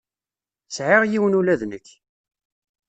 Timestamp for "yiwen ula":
1.05-1.55